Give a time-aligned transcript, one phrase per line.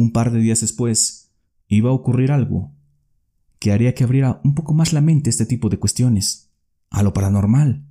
[0.00, 1.30] un par de días después,
[1.68, 2.72] iba a ocurrir algo
[3.58, 6.50] que haría que abriera un poco más la mente a este tipo de cuestiones,
[6.88, 7.84] a lo paranormal.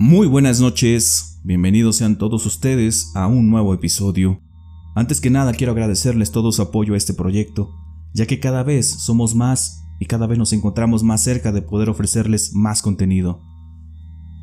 [0.00, 4.40] Muy buenas noches, bienvenidos sean todos ustedes a un nuevo episodio.
[4.94, 7.74] Antes que nada quiero agradecerles todo su apoyo a este proyecto,
[8.14, 11.90] ya que cada vez somos más y cada vez nos encontramos más cerca de poder
[11.90, 13.47] ofrecerles más contenido.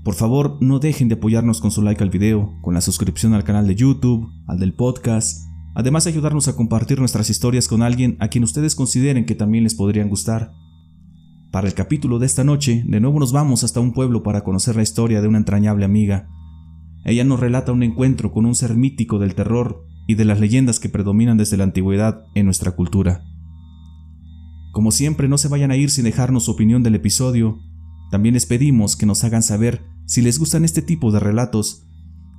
[0.05, 3.43] Por favor, no dejen de apoyarnos con su like al video, con la suscripción al
[3.43, 8.15] canal de YouTube, al del podcast, además de ayudarnos a compartir nuestras historias con alguien
[8.19, 10.51] a quien ustedes consideren que también les podrían gustar.
[11.51, 14.75] Para el capítulo de esta noche, de nuevo nos vamos hasta un pueblo para conocer
[14.75, 16.29] la historia de una entrañable amiga.
[17.03, 20.79] Ella nos relata un encuentro con un ser mítico del terror y de las leyendas
[20.79, 23.23] que predominan desde la antigüedad en nuestra cultura.
[24.71, 27.57] Como siempre, no se vayan a ir sin dejarnos su opinión del episodio.
[28.11, 31.87] También les pedimos que nos hagan saber si les gustan este tipo de relatos,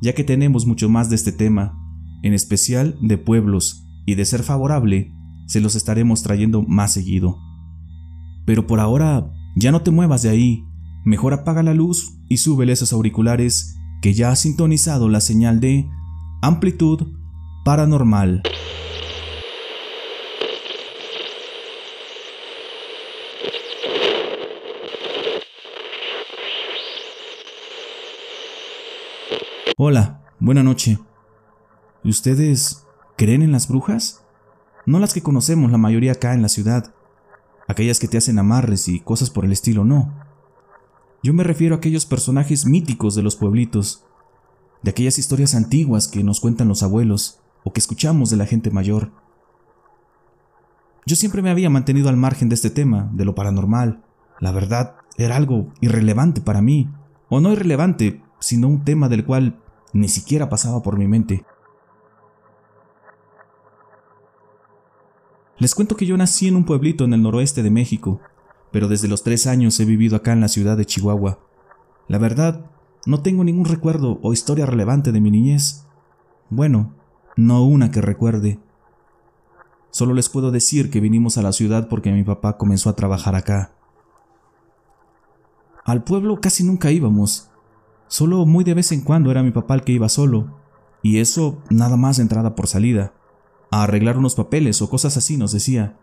[0.02, 1.78] ya que tenemos mucho más de este tema,
[2.22, 5.12] en especial de pueblos, y de ser favorable,
[5.46, 7.38] se los estaremos trayendo más seguido.
[8.46, 10.64] Pero por ahora, ya no te muevas de ahí,
[11.04, 15.88] mejor apaga la luz y súbele esos auriculares que ya ha sintonizado la señal de
[16.42, 17.08] amplitud
[17.64, 18.42] paranormal.
[29.78, 30.98] Hola, buena noche.
[32.02, 34.24] ¿Y ustedes creen en las brujas?
[34.86, 36.94] No las que conocemos la mayoría acá en la ciudad,
[37.68, 40.14] aquellas que te hacen amarres y cosas por el estilo, no.
[41.22, 44.02] Yo me refiero a aquellos personajes míticos de los pueblitos,
[44.82, 48.70] de aquellas historias antiguas que nos cuentan los abuelos o que escuchamos de la gente
[48.70, 49.12] mayor.
[51.04, 54.02] Yo siempre me había mantenido al margen de este tema, de lo paranormal.
[54.40, 56.88] La verdad, era algo irrelevante para mí,
[57.28, 59.60] o no irrelevante, sino un tema del cual
[59.92, 61.44] ni siquiera pasaba por mi mente.
[65.58, 68.20] Les cuento que yo nací en un pueblito en el noroeste de México,
[68.70, 71.38] pero desde los tres años he vivido acá en la ciudad de Chihuahua.
[72.08, 72.70] La verdad,
[73.06, 75.86] no tengo ningún recuerdo o historia relevante de mi niñez.
[76.50, 76.92] Bueno,
[77.36, 78.58] no una que recuerde.
[79.90, 83.34] Solo les puedo decir que vinimos a la ciudad porque mi papá comenzó a trabajar
[83.34, 83.72] acá.
[85.84, 87.48] Al pueblo casi nunca íbamos,
[88.08, 90.58] Solo muy de vez en cuando era mi papá el que iba solo,
[91.02, 93.14] y eso nada más de entrada por salida,
[93.70, 95.98] a arreglar unos papeles o cosas así nos decía.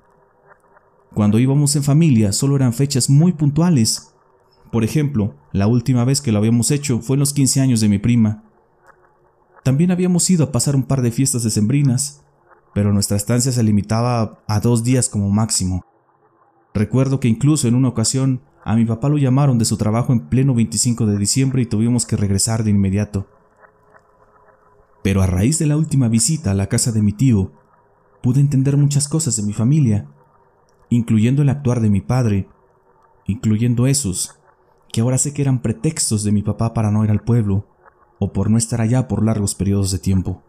[1.14, 4.14] Cuando íbamos en familia solo eran fechas muy puntuales.
[4.72, 7.90] Por ejemplo, la última vez que lo habíamos hecho fue en los 15 años de
[7.90, 8.44] mi prima.
[9.64, 12.24] También habíamos ido a pasar un par de fiestas decembrinas,
[12.74, 15.86] pero nuestra estancia se limitaba a dos días como máximo.
[16.74, 20.22] Recuerdo que incluso en una ocasión a mi papá lo llamaron de su trabajo en
[20.28, 23.28] pleno 25 de diciembre y tuvimos que regresar de inmediato.
[25.04, 27.52] Pero a raíz de la última visita a la casa de mi tío,
[28.22, 30.08] pude entender muchas cosas de mi familia,
[30.90, 32.48] incluyendo el actuar de mi padre,
[33.26, 34.40] incluyendo esos,
[34.94, 37.68] que ahora sé que eran pretextos de mi papá para no ir al pueblo,
[38.20, 40.42] o por no estar allá por largos periodos de tiempo.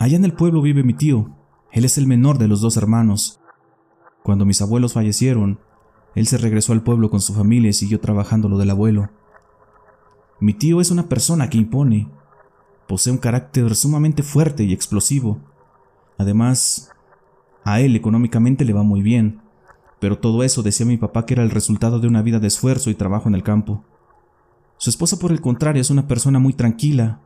[0.00, 1.30] Allá en el pueblo vive mi tío,
[1.70, 3.40] él es el menor de los dos hermanos.
[4.24, 5.60] Cuando mis abuelos fallecieron,
[6.18, 9.08] él se regresó al pueblo con su familia y siguió trabajando lo del abuelo.
[10.40, 12.10] Mi tío es una persona que impone.
[12.88, 15.38] Posee un carácter sumamente fuerte y explosivo.
[16.18, 16.90] Además,
[17.62, 19.42] a él económicamente le va muy bien,
[20.00, 22.90] pero todo eso decía mi papá que era el resultado de una vida de esfuerzo
[22.90, 23.84] y trabajo en el campo.
[24.76, 27.20] Su esposa, por el contrario, es una persona muy tranquila.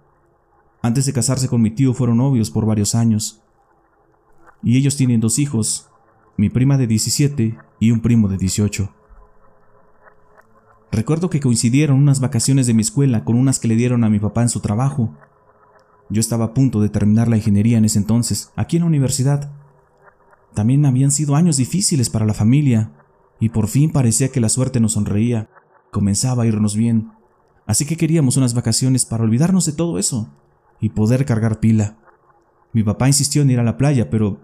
[0.82, 3.40] Antes de casarse con mi tío fueron novios por varios años.
[4.62, 5.88] Y ellos tienen dos hijos,
[6.36, 8.94] mi prima de 17 y un primo de 18.
[10.92, 14.20] Recuerdo que coincidieron unas vacaciones de mi escuela con unas que le dieron a mi
[14.20, 15.12] papá en su trabajo.
[16.08, 19.50] Yo estaba a punto de terminar la ingeniería en ese entonces, aquí en la universidad.
[20.54, 22.92] También habían sido años difíciles para la familia,
[23.40, 25.50] y por fin parecía que la suerte nos sonreía,
[25.90, 27.10] comenzaba a irnos bien,
[27.66, 30.28] así que queríamos unas vacaciones para olvidarnos de todo eso
[30.80, 31.98] y poder cargar pila.
[32.72, 34.40] Mi papá insistió en ir a la playa, pero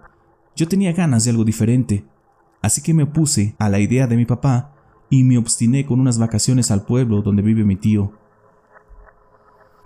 [0.57, 2.05] yo tenía ganas de algo diferente,
[2.63, 4.75] así que me opuse a la idea de mi papá
[5.11, 8.13] y me obstiné con unas vacaciones al pueblo donde vive mi tío.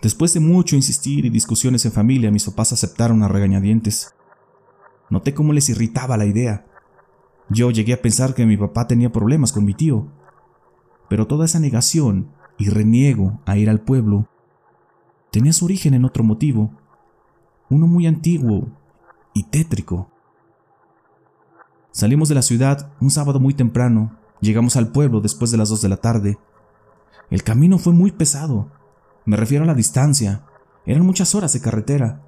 [0.03, 4.15] Después de mucho insistir y discusiones en familia, mis papás aceptaron a regañadientes.
[5.11, 6.67] Noté cómo les irritaba la idea.
[7.49, 10.09] Yo llegué a pensar que mi papá tenía problemas con mi tío.
[11.09, 14.29] Pero toda esa negación y reniego a ir al pueblo
[15.31, 16.71] tenía su origen en otro motivo,
[17.71, 18.69] uno muy antiguo
[19.33, 20.12] y tétrico.
[21.93, 25.83] Salimos de la ciudad un sábado muy temprano, llegamos al pueblo después de las dos
[25.83, 26.39] de la tarde.
[27.31, 28.71] El camino fue muy pesado.
[29.27, 30.45] Me refiero a la distancia.
[30.87, 32.23] Eran muchas horas de carretera.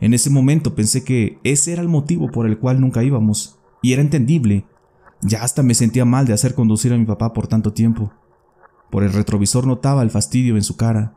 [0.00, 3.92] En ese momento pensé que ese era el motivo por el cual nunca íbamos, y
[3.92, 4.66] era entendible.
[5.22, 8.12] Ya hasta me sentía mal de hacer conducir a mi papá por tanto tiempo.
[8.90, 11.16] Por el retrovisor notaba el fastidio en su cara.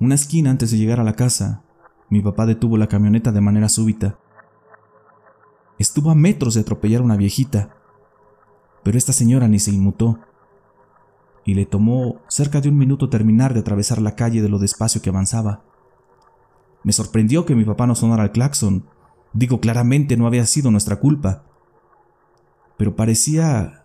[0.00, 1.62] Una esquina antes de llegar a la casa,
[2.10, 4.18] mi papá detuvo la camioneta de manera súbita.
[5.78, 7.76] Estuvo a metros de atropellar a una viejita,
[8.82, 10.18] pero esta señora ni se inmutó
[11.44, 15.00] y le tomó cerca de un minuto terminar de atravesar la calle de lo despacio
[15.00, 15.62] que avanzaba.
[16.82, 18.86] Me sorprendió que mi papá no sonara el claxon.
[19.32, 21.44] Digo, claramente no había sido nuestra culpa.
[22.76, 23.84] Pero parecía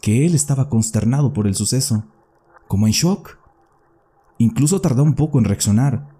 [0.00, 2.04] que él estaba consternado por el suceso,
[2.68, 3.38] como en shock.
[4.38, 6.19] Incluso tardó un poco en reaccionar.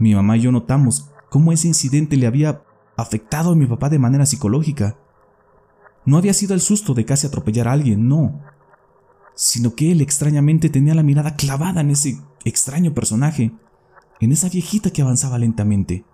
[0.00, 2.64] Mi mamá y yo notamos cómo ese incidente le había
[2.96, 4.98] afectado a mi papá de manera psicológica.
[6.04, 8.40] No había sido el susto de casi atropellar a alguien, no
[9.40, 13.52] sino que él extrañamente tenía la mirada clavada en ese extraño personaje,
[14.20, 16.04] en esa viejita que avanzaba lentamente.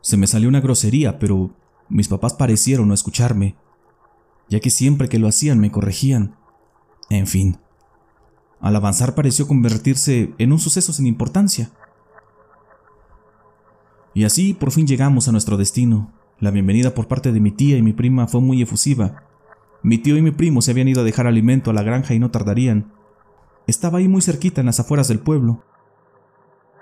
[0.00, 1.54] Se me salió una grosería, pero
[1.88, 3.54] mis papás parecieron no escucharme,
[4.48, 6.34] ya que siempre que lo hacían me corregían.
[7.10, 7.58] En fin,
[8.60, 11.70] al avanzar pareció convertirse en un suceso sin importancia.
[14.14, 16.12] Y así por fin llegamos a nuestro destino.
[16.38, 19.24] La bienvenida por parte de mi tía y mi prima fue muy efusiva,
[19.82, 22.18] mi tío y mi primo se habían ido a dejar alimento a la granja y
[22.18, 22.92] no tardarían.
[23.66, 25.64] Estaba ahí muy cerquita en las afueras del pueblo.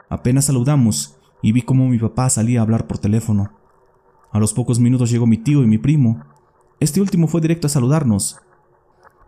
[0.08, 3.52] Apenas saludamos y vi cómo mi papá salía a hablar por teléfono.
[4.32, 6.24] A los pocos minutos llegó mi tío y mi primo.
[6.80, 8.40] Este último fue directo a saludarnos,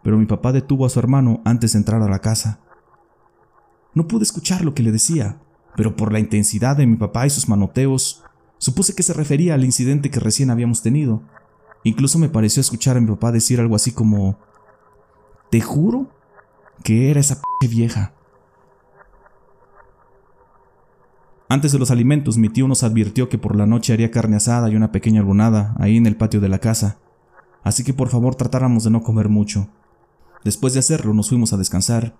[0.02, 2.60] pero mi papá detuvo a su hermano antes de entrar a la casa.
[3.94, 5.40] No pude escuchar lo que le decía,
[5.80, 8.22] pero por la intensidad de mi papá y sus manoteos,
[8.58, 11.22] supuse que se refería al incidente que recién habíamos tenido.
[11.84, 14.38] Incluso me pareció escuchar a mi papá decir algo así como,
[15.50, 16.10] te juro
[16.84, 18.12] que era esa p vieja.
[21.48, 24.68] Antes de los alimentos, mi tío nos advirtió que por la noche haría carne asada
[24.68, 26.98] y una pequeña albunada ahí en el patio de la casa,
[27.64, 29.70] así que por favor tratáramos de no comer mucho.
[30.44, 32.18] Después de hacerlo, nos fuimos a descansar.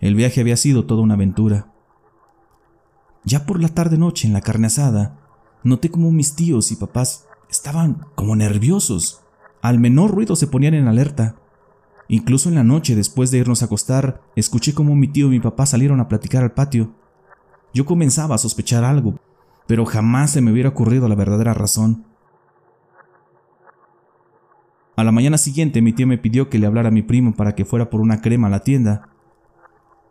[0.00, 1.74] El viaje había sido toda una aventura.
[3.24, 5.18] Ya por la tarde-noche en la carne asada,
[5.62, 9.20] noté como mis tíos y papás Estaban como nerviosos.
[9.60, 11.36] Al menor ruido se ponían en alerta.
[12.08, 15.40] Incluso en la noche, después de irnos a acostar, escuché cómo mi tío y mi
[15.40, 16.94] papá salieron a platicar al patio.
[17.74, 19.18] Yo comenzaba a sospechar algo,
[19.66, 22.06] pero jamás se me hubiera ocurrido la verdadera razón.
[24.96, 27.54] A la mañana siguiente mi tío me pidió que le hablara a mi primo para
[27.54, 29.10] que fuera por una crema a la tienda,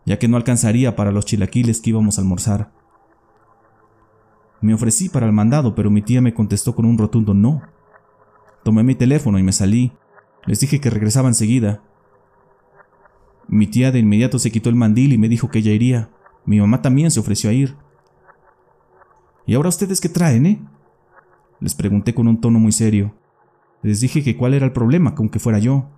[0.06, 2.81] ya que no alcanzaría para los chilaquiles que íbamos a almorzar.
[4.62, 7.62] Me ofrecí para el mandado, pero mi tía me contestó con un rotundo no.
[8.64, 9.92] Tomé mi teléfono y me salí.
[10.46, 11.82] Les dije que regresaba enseguida.
[13.48, 16.10] Mi tía de inmediato se quitó el mandil y me dijo que ella iría.
[16.46, 17.76] Mi mamá también se ofreció a ir.
[19.48, 20.62] ¿Y ahora ustedes qué traen, eh?
[21.60, 23.14] Les pregunté con un tono muy serio.
[23.82, 25.90] Les dije que cuál era el problema con que fuera yo.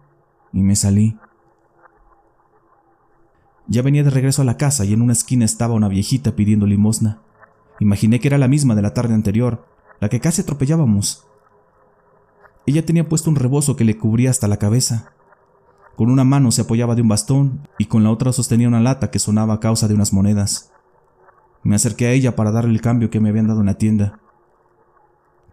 [0.54, 1.18] Y me salí.
[3.68, 6.66] Ya venía de regreso a la casa y en una esquina estaba una viejita pidiendo
[6.66, 7.21] limosna.
[7.80, 9.66] Imaginé que era la misma de la tarde anterior,
[10.00, 11.25] la que casi atropellábamos.
[12.66, 15.12] Ella tenía puesto un rebozo que le cubría hasta la cabeza.
[15.96, 19.12] Con una mano se apoyaba de un bastón y con la otra sostenía una lata
[19.12, 20.71] que sonaba a causa de unas monedas.
[21.64, 24.19] Me acerqué a ella para darle el cambio que me habían dado en la tienda.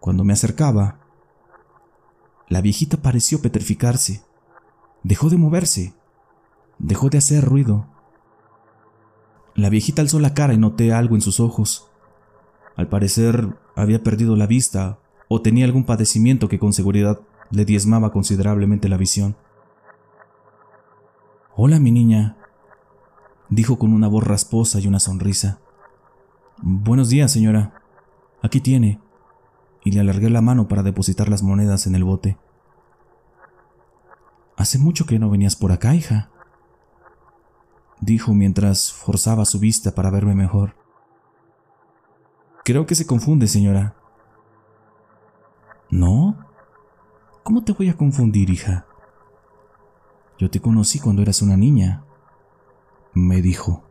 [0.00, 1.00] Cuando me acercaba,
[2.48, 4.22] la viejita pareció petrificarse.
[5.02, 5.94] Dejó de moverse.
[6.78, 7.86] Dejó de hacer ruido.
[9.54, 11.89] La viejita alzó la cara y noté algo en sus ojos.
[12.80, 17.20] Al parecer había perdido la vista o tenía algún padecimiento que con seguridad
[17.50, 19.36] le diezmaba considerablemente la visión.
[21.54, 22.38] Hola, mi niña,
[23.50, 25.60] dijo con una voz rasposa y una sonrisa.
[26.62, 27.82] Buenos días, señora.
[28.40, 28.98] Aquí tiene.
[29.84, 32.38] Y le alargué la mano para depositar las monedas en el bote.
[34.56, 36.30] Hace mucho que no venías por acá, hija,
[38.00, 40.79] dijo mientras forzaba su vista para verme mejor.
[42.70, 43.96] Creo que se confunde, señora.
[45.90, 46.38] ¿No?
[47.42, 48.86] ¿Cómo te voy a confundir, hija?
[50.38, 52.04] Yo te conocí cuando eras una niña,
[53.12, 53.82] me dijo.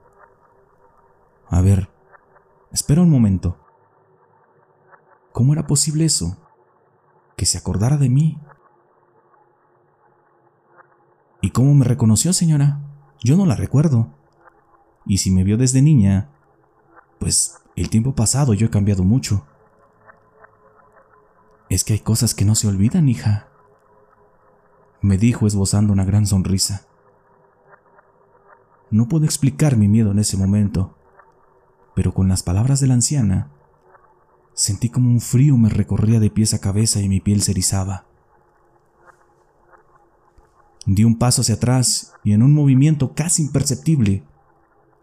[1.49, 1.89] A ver,
[2.71, 3.57] espera un momento.
[5.33, 6.37] ¿Cómo era posible eso?
[7.35, 8.39] Que se acordara de mí.
[11.41, 12.79] ¿Y cómo me reconoció, señora?
[13.21, 14.07] Yo no la recuerdo.
[15.05, 16.29] Y si me vio desde niña,
[17.19, 19.45] pues el tiempo pasado yo he cambiado mucho.
[21.69, 23.47] Es que hay cosas que no se olvidan, hija.
[25.01, 26.87] me dijo esbozando una gran sonrisa.
[28.91, 30.93] No puedo explicar mi miedo en ese momento,
[31.95, 33.49] pero con las palabras de la anciana,
[34.53, 38.07] sentí como un frío me recorría de pies a cabeza y mi piel se erizaba.
[40.85, 44.25] Di un paso hacia atrás y en un movimiento casi imperceptible,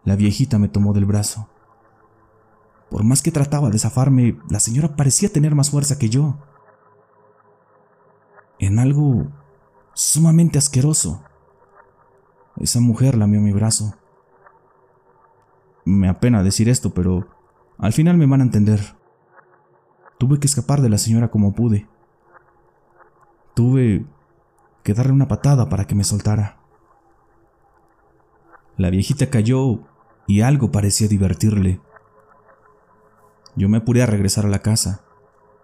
[0.03, 1.49] la viejita me tomó del brazo.
[2.89, 6.37] Por más que trataba de zafarme, la señora parecía tener más fuerza que yo.
[8.59, 9.27] En algo
[9.93, 11.23] sumamente asqueroso.
[12.57, 13.95] Esa mujer lamió mi brazo.
[15.85, 17.27] Me apena decir esto, pero
[17.77, 18.95] al final me van a entender.
[20.17, 21.87] Tuve que escapar de la señora como pude.
[23.53, 24.05] Tuve
[24.83, 26.59] que darle una patada para que me soltara.
[28.77, 29.79] La viejita cayó
[30.27, 31.81] y algo parecía divertirle.
[33.57, 35.01] Yo me apuré a regresar a la casa.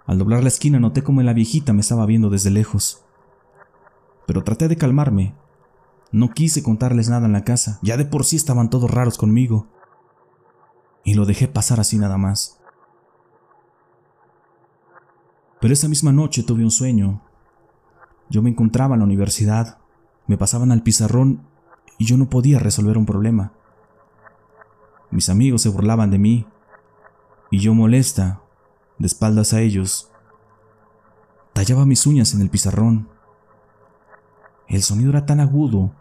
[0.07, 3.05] Al doblar la esquina noté como la viejita me estaba viendo desde lejos.
[4.25, 5.35] Pero traté de calmarme.
[6.11, 9.67] No quise contarles nada en la casa, ya de por sí estaban todos raros conmigo.
[11.03, 12.59] Y lo dejé pasar así nada más.
[15.61, 17.21] Pero esa misma noche tuve un sueño.
[18.27, 19.77] Yo me encontraba en la universidad,
[20.25, 21.45] me pasaban al pizarrón
[21.99, 23.53] y yo no podía resolver un problema.
[25.11, 26.47] Mis amigos se burlaban de mí,
[27.53, 28.41] y yo molesta,
[28.97, 30.09] de espaldas a ellos,
[31.53, 33.07] tallaba mis uñas en el pizarrón.
[34.67, 35.93] El sonido era tan agudo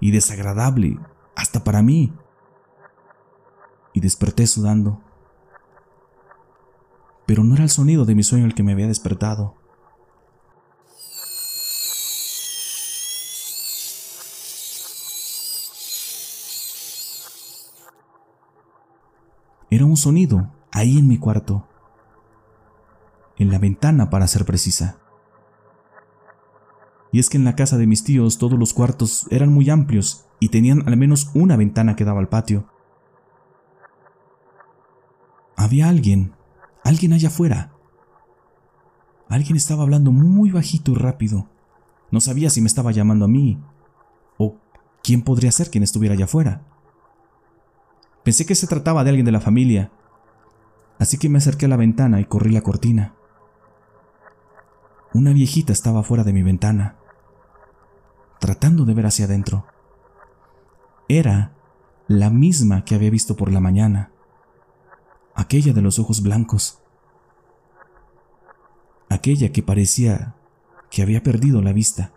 [0.00, 0.98] y desagradable,
[1.34, 2.12] hasta para mí.
[3.94, 5.00] Y desperté sudando.
[7.24, 9.54] Pero no era el sonido de mi sueño el que me había despertado.
[19.70, 21.66] Era un sonido ahí en mi cuarto,
[23.36, 24.98] en la ventana para ser precisa.
[27.10, 30.26] Y es que en la casa de mis tíos todos los cuartos eran muy amplios
[30.38, 32.68] y tenían al menos una ventana que daba al patio.
[35.56, 36.34] Había alguien,
[36.84, 37.72] alguien allá afuera.
[39.28, 41.48] Alguien estaba hablando muy bajito y rápido.
[42.12, 43.58] No sabía si me estaba llamando a mí
[44.36, 44.56] o
[45.02, 46.62] quién podría ser quien estuviera allá afuera.
[48.22, 49.90] Pensé que se trataba de alguien de la familia,
[50.98, 53.14] así que me acerqué a la ventana y corrí la cortina.
[55.14, 56.96] Una viejita estaba fuera de mi ventana,
[58.40, 59.66] tratando de ver hacia adentro.
[61.08, 61.54] Era
[62.06, 64.12] la misma que había visto por la mañana,
[65.34, 66.82] aquella de los ojos blancos,
[69.08, 70.34] aquella que parecía
[70.90, 72.12] que había perdido la vista.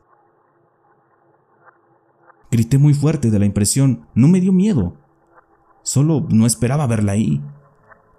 [2.50, 4.98] Grité muy fuerte de la impresión, no me dio miedo,
[5.84, 7.42] solo no esperaba verla ahí.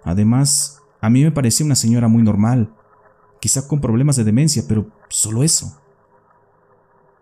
[0.03, 2.73] Además, a mí me parecía una señora muy normal,
[3.39, 5.79] quizá con problemas de demencia, pero solo eso.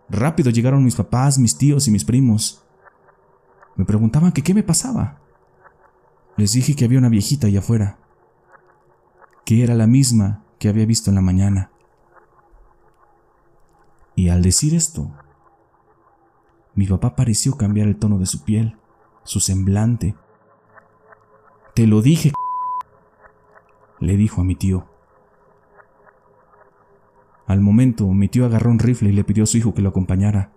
[0.08, 2.64] Rápido llegaron mis papás, mis tíos y mis primos.
[3.76, 5.18] Me preguntaban qué me pasaba.
[6.36, 7.98] Les dije que había una viejita allá afuera,
[9.44, 11.70] que era la misma que había visto en la mañana.
[14.14, 15.10] Y al decir esto,
[16.74, 18.76] mi papá pareció cambiar el tono de su piel,
[19.24, 20.14] su semblante.
[21.74, 22.32] Te lo dije,
[24.02, 24.86] le dijo a mi tío.
[27.46, 29.90] Al momento, mi tío agarró un rifle y le pidió a su hijo que lo
[29.90, 30.52] acompañara.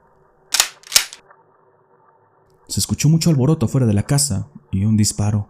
[2.67, 5.49] Se escuchó mucho alboroto afuera de la casa y un disparo.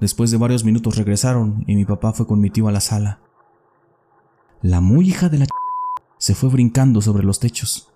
[0.00, 3.20] Después de varios minutos regresaron y mi papá fue con mi tío a la sala.
[4.62, 5.46] La muy hija de la
[6.18, 7.92] se fue brincando sobre los techos.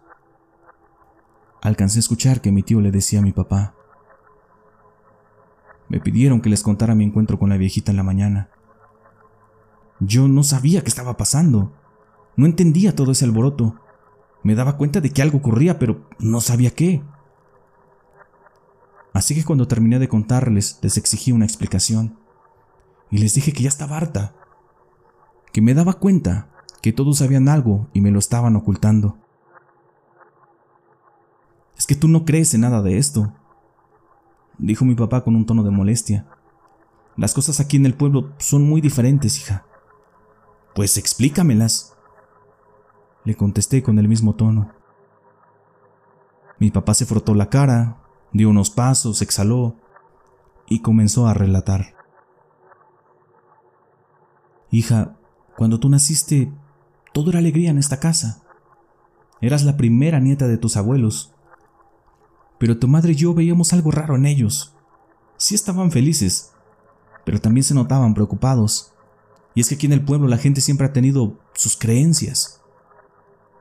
[1.62, 3.74] Alcancé a escuchar que mi tío le decía a mi papá,
[5.88, 8.50] me pidieron que les contara mi encuentro con la viejita en la mañana.
[10.00, 11.72] Yo no sabía qué estaba pasando.
[12.36, 13.76] No entendía todo ese alboroto.
[14.42, 17.02] Me daba cuenta de que algo ocurría, pero no sabía qué.
[19.12, 22.18] Así que cuando terminé de contarles, les exigí una explicación.
[23.10, 24.34] Y les dije que ya estaba harta.
[25.52, 26.50] Que me daba cuenta
[26.82, 29.18] que todos sabían algo y me lo estaban ocultando.
[31.76, 33.32] Es que tú no crees en nada de esto,
[34.58, 36.26] dijo mi papá con un tono de molestia.
[37.16, 39.64] Las cosas aquí en el pueblo son muy diferentes, hija.
[40.74, 41.96] Pues explícamelas.
[43.24, 44.72] Le contesté con el mismo tono.
[46.58, 47.98] Mi papá se frotó la cara,
[48.32, 49.76] dio unos pasos, exhaló
[50.68, 51.94] y comenzó a relatar.
[54.70, 55.16] Hija,
[55.56, 56.52] cuando tú naciste,
[57.12, 58.42] todo era alegría en esta casa.
[59.40, 61.32] Eras la primera nieta de tus abuelos
[62.58, 64.74] pero tu madre y yo veíamos algo raro en ellos.
[65.36, 66.52] Sí estaban felices,
[67.24, 68.92] pero también se notaban preocupados.
[69.54, 72.60] Y es que aquí en el pueblo la gente siempre ha tenido sus creencias.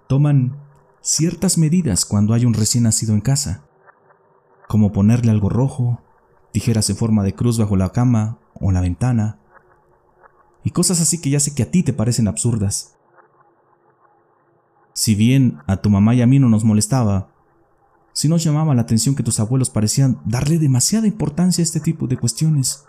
[0.08, 0.58] Toman
[1.01, 3.63] ciertas medidas cuando hay un recién nacido en casa,
[4.68, 6.01] como ponerle algo rojo,
[6.51, 9.39] tijeras en forma de cruz bajo la cama o la ventana,
[10.63, 12.98] y cosas así que ya sé que a ti te parecen absurdas.
[14.94, 17.30] Si bien a tu mamá y a mí no nos molestaba,
[18.17, 22.07] si nos llamaba la atención que tus abuelos parecían darle demasiada importancia a este tipo
[22.07, 22.83] de cuestiones.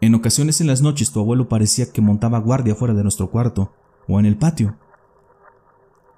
[0.00, 3.72] En ocasiones en las noches tu abuelo parecía que montaba guardia fuera de nuestro cuarto
[4.08, 4.74] o en el patio.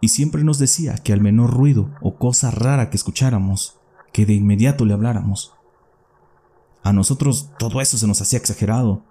[0.00, 3.78] Y siempre nos decía que al menor ruido o cosa rara que escucháramos,
[4.14, 5.52] que de inmediato le habláramos.
[6.82, 9.04] A nosotros todo eso se nos hacía exagerado.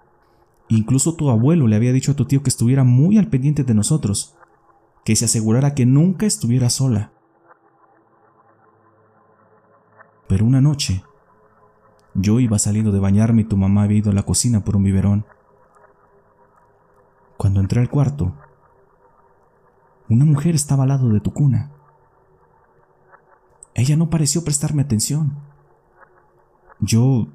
[0.67, 3.75] Incluso tu abuelo le había dicho a tu tío que estuviera muy al pendiente de
[3.75, 4.33] nosotros,
[5.05, 7.11] que se asegurara que nunca estuviera sola.
[10.29, 11.03] Pero una noche,
[12.13, 14.83] yo iba saliendo de bañarme y tu mamá había ido a la cocina por un
[14.83, 15.25] biberón.
[17.35, 18.35] Cuando entré al cuarto,
[20.07, 21.71] una mujer estaba al lado de tu cuna.
[23.73, 25.35] Ella no pareció prestarme atención.
[26.79, 27.29] Yo,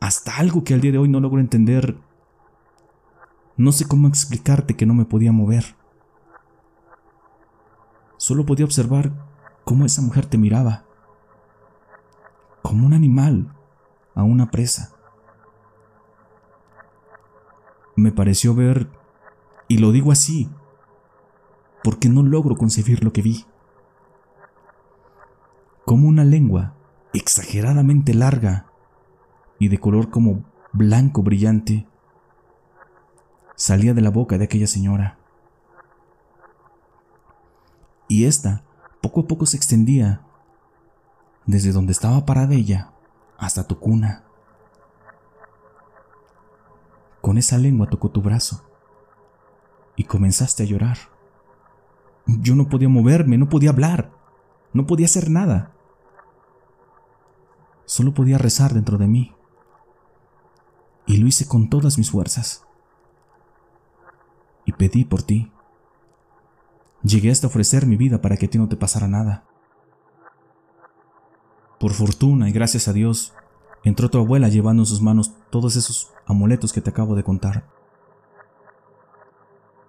[0.00, 1.96] hasta algo que al día de hoy no logro entender,
[3.56, 5.76] no sé cómo explicarte que no me podía mover.
[8.16, 9.12] Solo podía observar
[9.62, 10.85] cómo esa mujer te miraba
[12.66, 13.54] como un animal
[14.16, 14.92] a una presa.
[17.94, 18.90] Me pareció ver,
[19.68, 20.50] y lo digo así,
[21.84, 23.46] porque no logro concebir lo que vi,
[25.84, 26.74] como una lengua
[27.14, 28.66] exageradamente larga
[29.60, 31.86] y de color como blanco brillante
[33.54, 35.20] salía de la boca de aquella señora.
[38.08, 38.64] Y esta
[39.00, 40.25] poco a poco se extendía
[41.46, 42.92] desde donde estaba parada ella
[43.38, 44.24] hasta tu cuna.
[47.20, 48.62] Con esa lengua tocó tu brazo
[49.96, 50.98] y comenzaste a llorar.
[52.26, 54.12] Yo no podía moverme, no podía hablar,
[54.72, 55.72] no podía hacer nada.
[57.84, 59.32] Solo podía rezar dentro de mí.
[61.06, 62.64] Y lo hice con todas mis fuerzas.
[64.64, 65.52] Y pedí por ti.
[67.04, 69.44] Llegué hasta ofrecer mi vida para que a ti no te pasara nada.
[71.78, 73.34] Por fortuna y gracias a Dios,
[73.84, 77.68] entró tu abuela llevando en sus manos todos esos amuletos que te acabo de contar.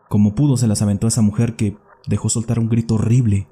[0.09, 3.47] Como pudo se las aventó a esa mujer que dejó soltar un grito horrible.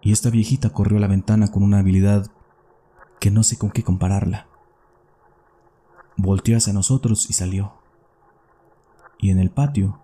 [0.00, 2.30] Y esta viejita corrió a la ventana con una habilidad
[3.18, 4.46] que no sé con qué compararla.
[6.16, 7.74] Volteó hacia nosotros y salió.
[9.18, 10.00] Y en el patio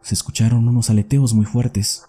[0.00, 2.08] se escucharon unos aleteos muy fuertes.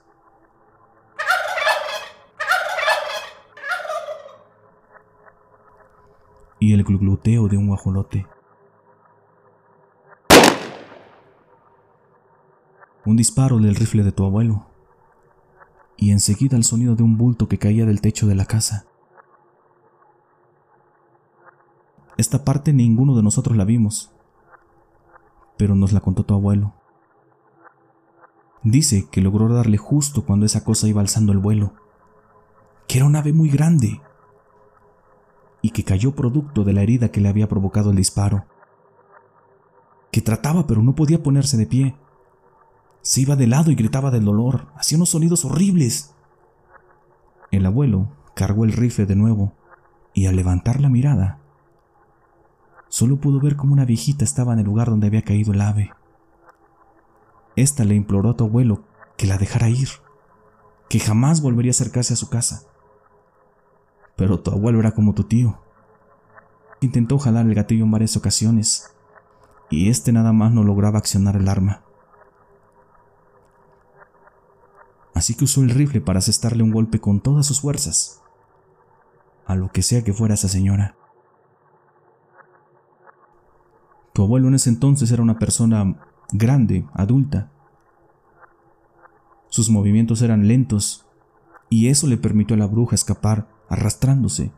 [6.68, 8.28] Y el gluteo de un guajolote.
[13.06, 14.66] Un disparo del rifle de tu abuelo
[15.96, 18.86] y enseguida el sonido de un bulto que caía del techo de la casa.
[22.18, 24.12] Esta parte ninguno de nosotros la vimos,
[25.56, 26.74] pero nos la contó tu abuelo.
[28.64, 31.76] Dice que logró darle justo cuando esa cosa iba alzando el vuelo,
[32.90, 34.02] que era un ave muy grande,
[35.68, 38.46] y que cayó producto de la herida que le había provocado el disparo.
[40.12, 41.98] Que trataba pero no podía ponerse de pie.
[43.02, 46.16] Se iba de lado y gritaba del dolor, hacía unos sonidos horribles.
[47.52, 49.56] El abuelo cargó el rifle de nuevo
[50.14, 51.40] y al levantar la mirada,
[52.88, 55.92] solo pudo ver cómo una viejita estaba en el lugar donde había caído el ave.
[57.58, 58.86] Esta le imploró a tu abuelo
[59.18, 59.90] que la dejara ir,
[60.88, 62.64] que jamás volvería a acercarse a su casa
[64.18, 65.60] pero tu abuelo era como tu tío.
[66.82, 68.94] Intentó jalar el gatillo en varias ocasiones,
[69.70, 71.84] y este nada más no lograba accionar el arma.
[75.14, 78.22] Así que usó el rifle para asestarle un golpe con todas sus fuerzas,
[79.46, 80.96] a lo que sea que fuera esa señora.
[84.14, 85.96] Tu abuelo en ese entonces era una persona
[86.32, 87.52] grande, adulta.
[89.50, 91.06] Sus movimientos eran lentos,
[91.70, 94.52] y eso le permitió a la bruja escapar arrastrándose,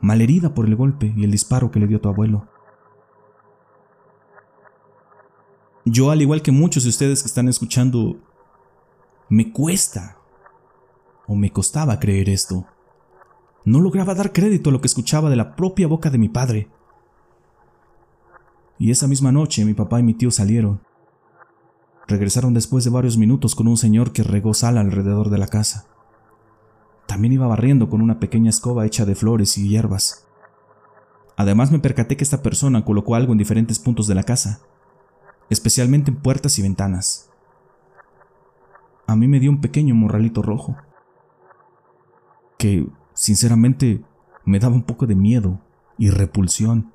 [0.00, 2.48] malherida por el golpe y el disparo que le dio tu abuelo.
[5.84, 8.18] Yo, al igual que muchos de ustedes que están escuchando,
[9.28, 10.18] me cuesta
[11.26, 12.66] o me costaba creer esto.
[13.64, 16.68] No lograba dar crédito a lo que escuchaba de la propia boca de mi padre.
[18.78, 20.80] Y esa misma noche mi papá y mi tío salieron.
[22.06, 25.86] Regresaron después de varios minutos con un señor que regó sal alrededor de la casa.
[27.06, 30.26] También iba barriendo con una pequeña escoba hecha de flores y hierbas.
[31.36, 34.60] Además me percaté que esta persona colocó algo en diferentes puntos de la casa,
[35.50, 37.30] especialmente en puertas y ventanas.
[39.08, 40.76] a mí me dio un pequeño morralito rojo,
[42.58, 44.04] que sinceramente
[44.44, 45.60] me daba un poco de miedo
[45.96, 46.92] y repulsión.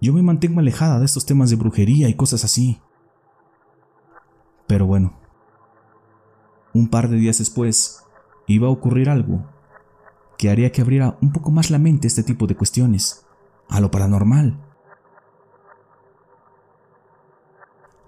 [0.00, 2.80] Yo me mantengo alejada de estos temas de brujería y cosas así.
[4.66, 5.12] Pero bueno,
[6.72, 8.02] un par de días después
[8.52, 9.44] iba a ocurrir algo
[10.40, 13.26] que haría que abriera un poco más la mente este tipo de cuestiones,
[13.68, 14.58] a lo paranormal.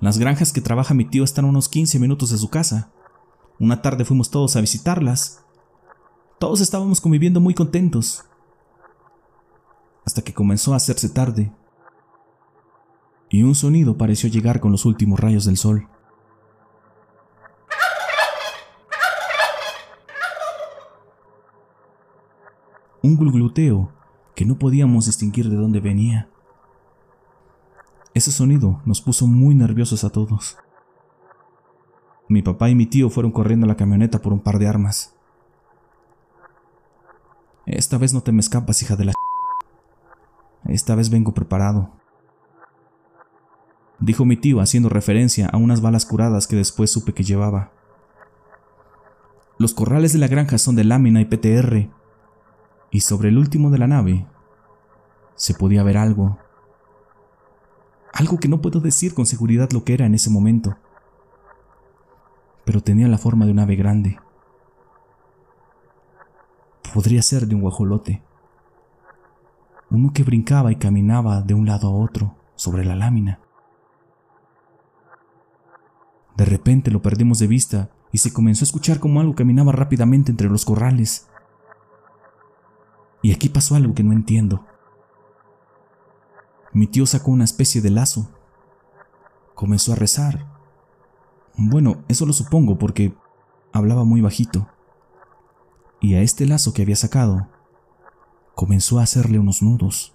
[0.01, 2.91] Las granjas que trabaja mi tío están a unos 15 minutos de su casa.
[3.61, 5.45] Una tarde fuimos todos a visitarlas.
[6.39, 8.25] Todos estábamos conviviendo muy contentos.
[10.07, 11.53] Hasta que comenzó a hacerse tarde.
[13.29, 15.87] Y un sonido pareció llegar con los últimos rayos del sol.
[23.03, 23.93] Un gulgluteo
[24.37, 26.29] que no podíamos distinguir de dónde venía.
[28.15, 30.57] Ese sonido nos puso muy nerviosos a todos.
[32.29, 35.17] Mi papá y mi tío fueron corriendo a la camioneta por un par de armas.
[37.67, 39.13] Esta vez no te me escapas, hija de la...
[40.65, 41.91] Esta vez vengo preparado.
[43.99, 47.73] Dijo mi tío haciendo referencia a unas balas curadas que después supe que llevaba.
[49.59, 51.89] Los corrales de la granja son de lámina y PTR,
[52.93, 54.27] y sobre el último de la nave
[55.35, 56.39] se podía ver algo
[58.13, 60.77] algo que no puedo decir con seguridad lo que era en ese momento,
[62.65, 64.19] pero tenía la forma de un ave grande.
[66.93, 68.23] Podría ser de un guajolote,
[69.91, 73.41] uno que brincaba y caminaba de un lado a otro sobre la lámina.
[76.37, 80.31] De repente lo perdimos de vista y se comenzó a escuchar como algo caminaba rápidamente
[80.31, 81.31] entre los corrales.
[83.23, 84.67] Y aquí pasó algo que no entiendo.
[86.73, 88.29] Mi tío sacó una especie de lazo.
[89.55, 90.47] Comenzó a rezar.
[91.57, 93.15] Bueno, eso lo supongo porque
[93.73, 94.69] hablaba muy bajito.
[96.01, 97.49] Y a este lazo que había sacado,
[98.55, 100.15] comenzó a hacerle unos nudos.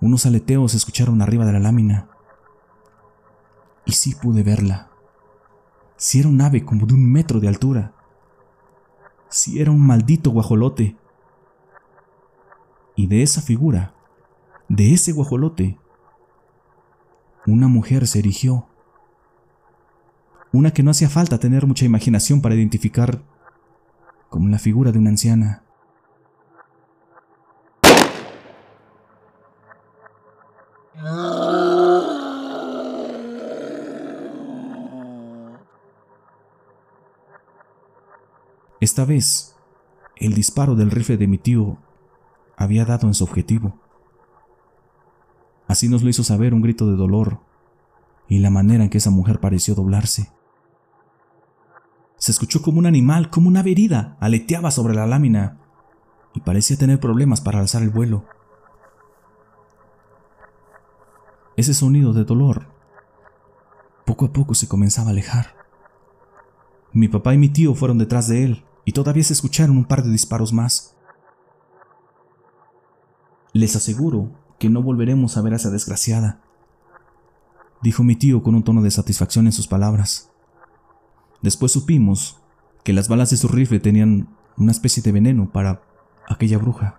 [0.00, 2.08] Unos aleteos se escucharon arriba de la lámina.
[3.84, 4.87] Y sí pude verla.
[5.98, 7.92] Si era un ave como de un metro de altura
[9.28, 10.96] si era un maldito guajolote.
[12.96, 13.94] Y de esa figura,
[14.68, 15.78] de ese guajolote,
[17.46, 18.66] una mujer se erigió.
[20.52, 23.22] Una que no hacía falta tener mucha imaginación para identificar
[24.30, 25.62] como la figura de una anciana.
[38.88, 39.54] Esta vez,
[40.16, 41.76] el disparo del rifle de mi tío
[42.56, 43.78] había dado en su objetivo.
[45.66, 47.38] Así nos lo hizo saber un grito de dolor
[48.28, 50.32] y la manera en que esa mujer pareció doblarse.
[52.16, 55.60] Se escuchó como un animal, como una herida, aleteaba sobre la lámina
[56.32, 58.24] y parecía tener problemas para alzar el vuelo.
[61.58, 62.68] Ese sonido de dolor
[64.06, 65.56] poco a poco se comenzaba a alejar.
[66.94, 70.02] Mi papá y mi tío fueron detrás de él y todavía se escucharon un par
[70.02, 70.96] de disparos más.
[73.52, 76.40] Les aseguro que no volveremos a ver a esa desgraciada,
[77.82, 80.30] dijo mi tío con un tono de satisfacción en sus palabras.
[81.42, 82.40] Después supimos
[82.82, 85.82] que las balas de su rifle tenían una especie de veneno para
[86.26, 86.98] aquella bruja.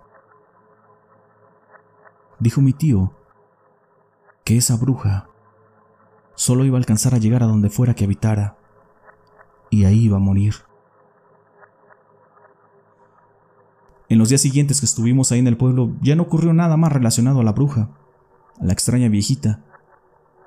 [2.38, 3.16] Dijo mi tío
[4.44, 5.28] que esa bruja
[6.36, 8.58] solo iba a alcanzar a llegar a donde fuera que habitara,
[9.70, 10.69] y ahí iba a morir.
[14.10, 16.92] En los días siguientes que estuvimos ahí en el pueblo ya no ocurrió nada más
[16.92, 17.90] relacionado a la bruja,
[18.60, 19.62] a la extraña viejita.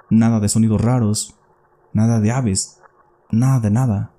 [0.10, 1.36] Nada de sonidos raros,
[1.94, 2.82] nada de aves,
[3.32, 4.12] nada de nada.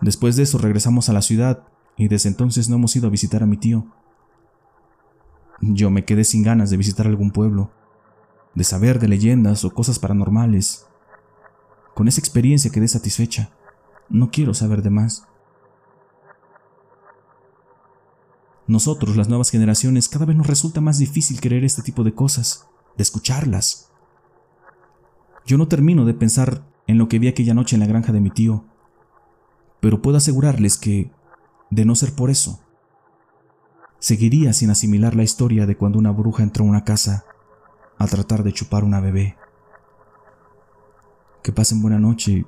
[0.00, 1.62] Después de eso regresamos a la ciudad
[1.96, 3.86] y desde entonces no hemos ido a visitar a mi tío.
[5.60, 7.70] Yo me quedé sin ganas de visitar algún pueblo,
[8.56, 10.86] de saber de leyendas o cosas paranormales.
[11.94, 13.50] Con esa experiencia quedé satisfecha.
[14.08, 15.28] No quiero saber de más.
[18.66, 22.66] Nosotros, las nuevas generaciones, cada vez nos resulta más difícil creer este tipo de cosas,
[22.96, 23.90] de escucharlas.
[25.46, 28.20] Yo no termino de pensar en lo que vi aquella noche en la granja de
[28.20, 28.64] mi tío,
[29.80, 31.12] pero puedo asegurarles que,
[31.70, 32.60] de no ser por eso,
[34.00, 37.24] seguiría sin asimilar la historia de cuando una bruja entró a una casa
[37.98, 39.36] a tratar de chupar una bebé.
[41.42, 42.44] Que pasen buena noche.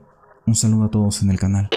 [0.46, 1.70] Un saludo a todos en el canal.